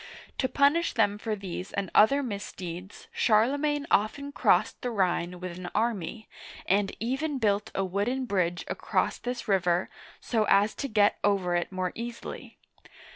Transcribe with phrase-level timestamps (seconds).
[0.39, 5.69] To punish them for these and other misdeeds Charlemagne often crossed the Rhine with an
[5.75, 5.83] Charlemagne's Empire.
[5.83, 6.27] army,
[6.65, 11.71] and even built a wooden bridge across this river so as to get over it
[11.71, 12.57] more easily.